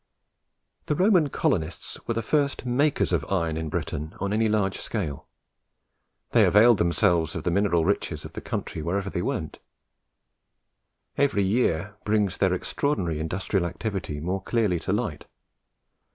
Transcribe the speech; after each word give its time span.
The 0.87 0.95
Roman 0.95 1.29
colonists 1.29 1.99
were 2.07 2.15
the 2.15 2.23
first 2.23 2.65
makers 2.65 3.13
of 3.13 3.23
iron 3.31 3.55
in 3.55 3.69
Britain 3.69 4.15
on 4.19 4.33
any 4.33 4.49
large 4.49 4.79
scale. 4.79 5.27
They 6.31 6.43
availed 6.43 6.79
themselves 6.79 7.35
of 7.35 7.43
the 7.43 7.51
mineral 7.51 7.85
riches 7.85 8.25
of 8.25 8.33
the 8.33 8.41
country 8.41 8.81
wherever 8.81 9.11
they 9.11 9.21
went. 9.21 9.59
Every 11.19 11.43
year 11.43 11.97
brings 12.03 12.37
their 12.37 12.51
extraordinary 12.55 13.19
industrial 13.19 13.63
activity 13.67 14.19
more 14.19 14.41
clearly 14.41 14.79
to 14.79 14.91
light. 14.91 15.25